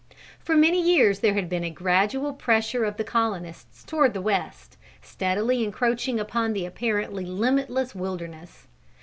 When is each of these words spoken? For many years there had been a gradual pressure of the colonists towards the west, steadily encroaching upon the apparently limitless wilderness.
For 0.39 0.55
many 0.55 0.81
years 0.81 1.19
there 1.19 1.35
had 1.35 1.47
been 1.47 1.63
a 1.63 1.69
gradual 1.69 2.33
pressure 2.33 2.85
of 2.85 2.97
the 2.97 3.03
colonists 3.03 3.83
towards 3.83 4.15
the 4.15 4.21
west, 4.21 4.75
steadily 5.03 5.63
encroaching 5.63 6.19
upon 6.19 6.53
the 6.53 6.65
apparently 6.65 7.23
limitless 7.27 7.93
wilderness. 7.93 8.65